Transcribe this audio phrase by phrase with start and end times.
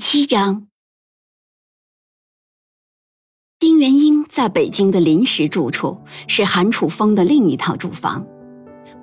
[0.00, 0.66] 七章，
[3.58, 8.26] 丁元英在北京的临时住处是韩楚风的另一套住房，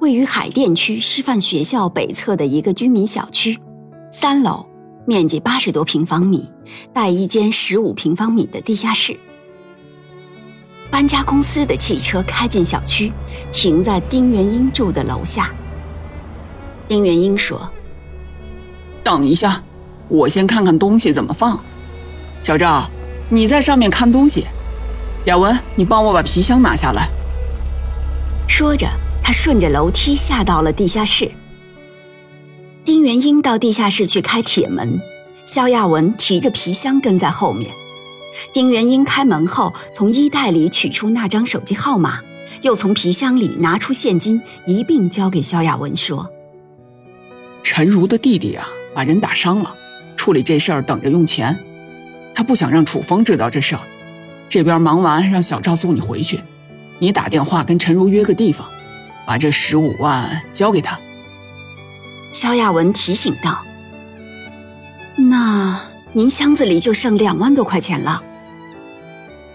[0.02, 3.60] 位于海淀区师范学校北侧的一个居民小区，
[4.12, 4.68] 三楼，
[5.06, 6.50] 面积八十多平方米，
[6.92, 9.16] 带一间十五平方米的地下室。
[10.90, 13.14] 搬家公司的汽车开进小区，
[13.52, 15.54] 停在丁元英住的楼下。
[16.88, 17.72] 丁元英说
[19.06, 19.64] ：“等一下。”
[20.10, 21.60] 我先看看东西怎么放，
[22.44, 22.90] 小赵，
[23.30, 24.46] 你在上面看东西。
[25.26, 27.10] 雅文，你帮我把皮箱拿下来。
[28.48, 28.88] 说着，
[29.22, 31.30] 他顺着楼梯下到了地下室。
[32.86, 35.02] 丁元英到地下室去开铁门，
[35.46, 37.74] 肖亚文提着皮箱跟在后面。
[38.54, 42.22] 丁元英开门后，从衣袋里取出那张手机号码，
[42.62, 46.32] 又从皮箱里拿出现金，一并交给肖亚文，说
[47.62, 49.76] ：“陈如的弟弟啊，把人打伤了。”
[50.28, 51.58] 处理这事儿，等着用钱。
[52.36, 53.82] 他不想让楚风知道这事儿。
[54.50, 56.44] 这边忙完，让小赵送你回去。
[57.00, 58.70] 你打电话跟陈如约个地方，
[59.26, 61.00] 把这十五万交给他。
[62.34, 63.64] 肖亚文提醒道
[65.16, 65.80] ：“那
[66.12, 68.22] 您箱子里就剩两万多块钱了。”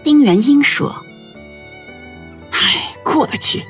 [0.03, 1.05] 丁元英说
[2.49, 3.63] ：“唉，过得去。”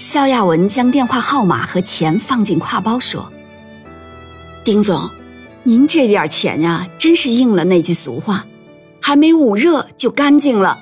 [0.00, 3.30] 肖亚文将电话号码和钱放进挎包，说。
[4.70, 5.10] 丁总，
[5.64, 8.46] 您这点钱呀，真是应了那句俗话，
[9.02, 10.78] 还没捂热就干净了。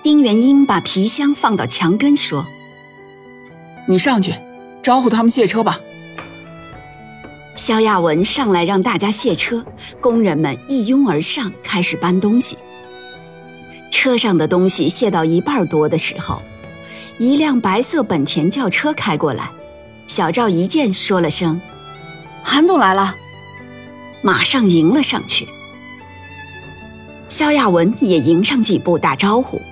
[0.00, 2.46] 丁元英把皮箱放到墙根，说
[3.88, 4.32] ：“你上去，
[4.80, 5.80] 招呼他们卸车吧。”
[7.58, 9.66] 肖亚文上来让大家卸车，
[10.00, 12.56] 工人们一拥而上，开始搬东西。
[13.90, 16.40] 车上的东西卸到一半多的时候，
[17.18, 19.50] 一辆白色本田轿车开过来。
[20.10, 21.60] 小赵一见，说了声
[22.42, 23.14] ：“韩总来了。”
[24.22, 25.48] 马上迎了上去。
[27.28, 29.62] 肖亚文也迎上几步，打招呼：“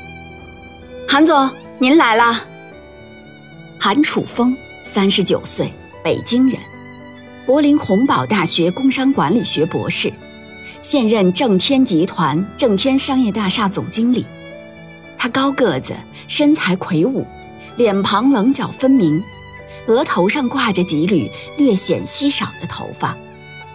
[1.09, 1.51] 韩总，
[1.81, 2.45] 您来了。”
[3.81, 5.73] 韩楚风，三十九岁，
[6.05, 6.57] 北京人，
[7.45, 10.13] 柏林洪堡大学工商管理学博士，
[10.81, 14.25] 现任正天集团正天商业大厦总经理。
[15.19, 15.97] 他高个子，
[16.29, 17.27] 身材魁梧，
[17.75, 19.21] 脸庞棱角分明。
[19.89, 23.17] 额头上挂着几缕略显稀少的头发，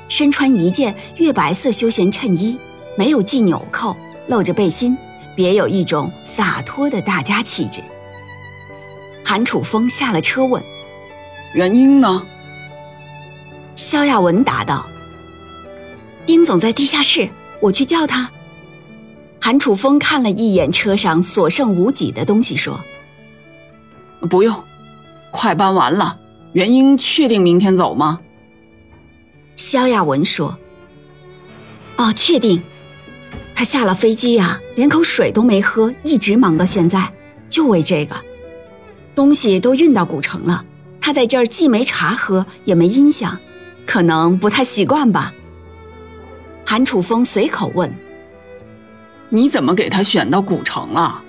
[0.07, 2.57] 身穿一件月白色休闲衬衣，
[2.96, 3.97] 没有系纽扣，
[4.28, 4.96] 露着背心，
[5.35, 7.81] 别有一种洒脱的大家气质。
[9.25, 10.63] 韩楚风下了车问
[11.56, 12.28] ：“原因呢？”
[13.75, 14.88] 肖亚文答道
[16.28, 17.28] ：“丁总在地下室，
[17.59, 18.29] 我去叫他。”
[19.41, 22.79] 韩楚风看了一眼车上所剩无几的东西，说
[24.29, 24.63] ：“不用。”
[25.33, 26.19] 快搬完了，
[26.53, 28.21] 元英确定明天走吗？
[29.55, 30.57] 肖亚文说
[31.97, 32.63] ：“哦，确定。
[33.55, 37.11] 他下了飞机呀，连口水都没喝，一直忙到现在，
[37.49, 38.16] 就为这个。
[39.16, 40.63] 东西都运到古城了，
[41.01, 43.39] 他在这儿既没茶喝，也没音响，
[43.88, 45.33] 可能不太习惯吧。”
[46.63, 47.91] 韩楚风随口问
[49.29, 51.23] ：“你怎么给他选到古城了？”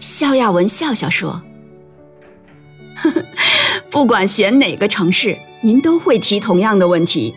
[0.00, 1.42] 肖亚文笑笑说。
[3.90, 7.34] 不管选哪个城市，您都会提同样的问题。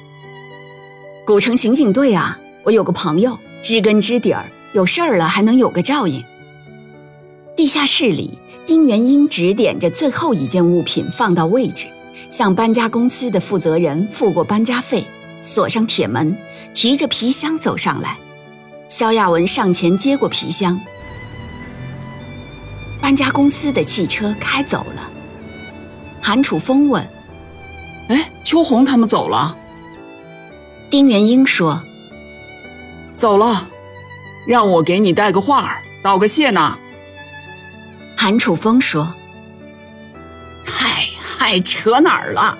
[1.25, 6.23] 古城刑警队啊，我有个朋友，知根知底儿，有事儿了还能有个照应。
[7.55, 11.85] 地下室里，丁元英指点着最后一件物品放到位置，
[12.29, 15.05] 向搬家公司的负责人付过搬家费，
[15.39, 16.35] 锁上铁门，
[16.73, 18.17] 提着皮箱走上来。
[18.89, 20.79] 肖亚文上前接过皮箱，
[23.01, 25.09] 搬家公司的汽车开走了。
[26.23, 27.07] 韩楚风问
[28.07, 29.57] ：“哎，秋红他们走了？”
[30.89, 31.83] 丁元英说
[33.17, 33.69] ：“走了，
[34.47, 36.77] 让我给你带个话儿，道个谢呢。”
[38.15, 39.13] 韩楚风说
[40.65, 42.57] ：“嗨嗨，扯哪儿了？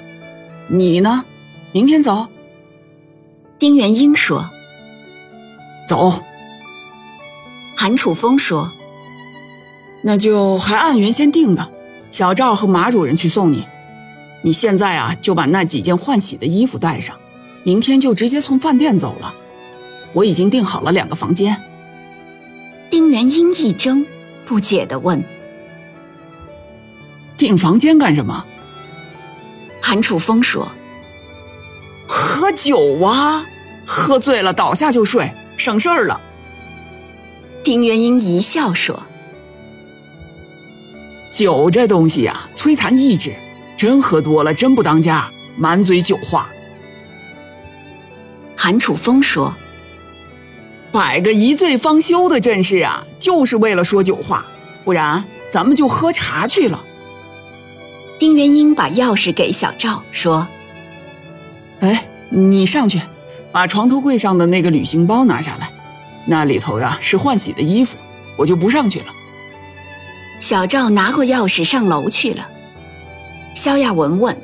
[0.68, 1.24] 你呢？
[1.72, 2.28] 明天走？”
[3.58, 4.50] 丁元英说
[5.88, 6.12] ：“走。”
[7.78, 8.74] 韩楚风说
[10.04, 11.72] ：“那就还按原先定的。”
[12.14, 13.68] 小赵和马主任去送你，
[14.44, 17.18] 你现在啊，就把那几件换洗的衣服带上，
[17.64, 19.34] 明天就直接从饭店走了。
[20.14, 21.60] 我已经订好了两个房间。
[22.92, 24.06] 丁元英一怔，
[24.46, 25.26] 不解地问
[27.36, 28.46] ：“订房间干什么？”
[29.82, 30.72] 韩楚风说
[32.08, 33.44] ：“喝酒啊，
[33.88, 36.22] 喝醉了倒下就睡，省事儿了。”
[37.66, 39.08] 丁元英一笑说
[41.34, 43.34] ：“酒这东西呀，摧残意志。”
[43.76, 46.50] 真喝多了，真不当家，满嘴酒话。
[48.56, 49.54] 韩楚风说
[50.90, 54.46] ：“摆个一醉方休的阵势啊，就是为了说酒话，
[54.86, 56.86] 不然咱们就喝茶去了。”
[58.18, 60.48] 丁元英把钥匙给小赵说
[61.82, 63.02] ：“哎，你上去，
[63.52, 65.74] 把床头柜上的那个旅行包拿下来，
[66.28, 67.98] 那里头呀是换洗的衣服，
[68.38, 69.08] 我就不上去了。”
[70.44, 72.50] 小赵拿过钥匙上楼去了。
[73.56, 74.38] 肖亚文问：“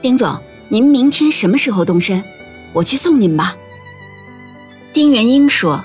[0.00, 2.24] 丁总，您明天什么时候动身？
[2.72, 3.54] 我去送您吧。”
[4.90, 5.84] 丁元英说：“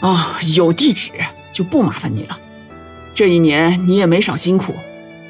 [0.00, 0.18] 哦，
[0.56, 1.10] 有地址
[1.52, 2.40] 就不麻烦你了。
[3.12, 4.74] 这一年你也没少辛苦，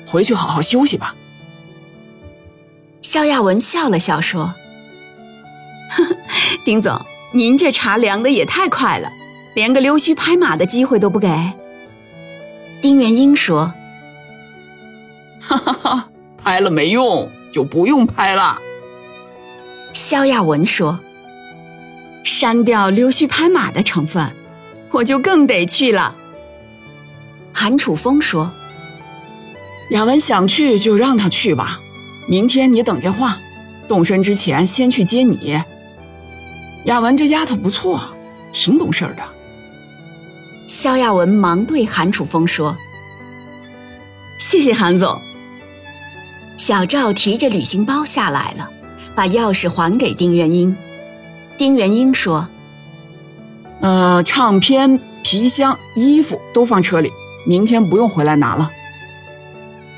[0.06, 1.16] 回去好好休息吧。”
[3.02, 4.54] 肖亚文笑了笑说
[5.90, 6.16] ：“呵呵，
[6.64, 9.08] 丁总，您这茶凉的也太快了，
[9.56, 11.28] 连个溜须拍马的机会都不给。”
[12.82, 13.72] 丁元英说。
[15.40, 18.58] 哈哈哈，拍了没用，就不用拍了。
[19.92, 21.00] 肖亚文说
[22.24, 24.34] ：“删掉溜须拍马的成分，
[24.90, 26.16] 我就更得去了。”
[27.52, 28.52] 韩楚风说
[29.90, 31.80] ：“亚文想去就让他去吧，
[32.28, 33.38] 明天你等电话，
[33.88, 35.62] 动身之前先去接你。
[36.84, 38.00] 亚文这丫头不错，
[38.52, 39.22] 挺懂事的。”
[40.82, 42.76] 萧亚文忙对韩楚风说
[44.36, 45.22] ：“谢谢韩总。”
[46.58, 48.68] 小赵提着旅行包下来了，
[49.14, 50.76] 把钥匙还给丁元英。
[51.56, 52.48] 丁元英说
[53.80, 57.12] ：“呃，唱片、皮箱、衣服都放车里，
[57.46, 58.68] 明天不用回来拿了。”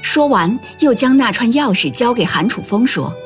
[0.05, 3.17] 说完，又将那串钥匙交给韩楚风，说：“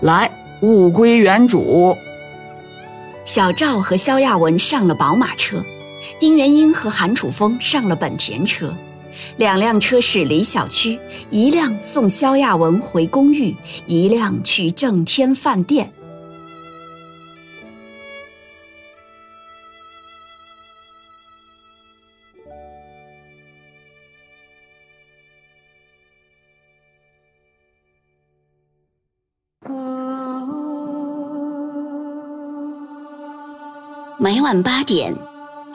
[0.00, 0.30] 来，
[0.62, 1.94] 物归原主。”
[3.26, 5.62] 小赵和肖亚文上了宝马车，
[6.18, 8.74] 丁元英和韩楚风上了本田车。
[9.36, 10.98] 两辆车驶离小区，
[11.30, 13.54] 一辆送萧亚文回公寓，
[13.86, 15.92] 一辆去正天饭店。
[34.16, 35.14] 每晚八点，